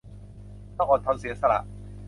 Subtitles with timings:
[0.77, 1.59] ต้องอดทนเสียสละ